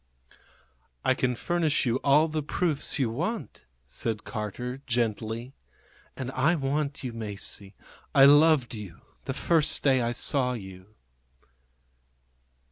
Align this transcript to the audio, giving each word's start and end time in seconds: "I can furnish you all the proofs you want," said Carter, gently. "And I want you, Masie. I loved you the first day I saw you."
"I 1.05 1.13
can 1.13 1.35
furnish 1.35 1.85
you 1.85 1.97
all 1.97 2.27
the 2.27 2.41
proofs 2.41 2.97
you 2.97 3.11
want," 3.11 3.65
said 3.85 4.23
Carter, 4.23 4.81
gently. 4.87 5.53
"And 6.17 6.31
I 6.31 6.55
want 6.55 7.03
you, 7.03 7.13
Masie. 7.13 7.75
I 8.15 8.25
loved 8.25 8.73
you 8.73 9.01
the 9.25 9.35
first 9.35 9.83
day 9.83 10.01
I 10.01 10.13
saw 10.13 10.53
you." 10.53 10.95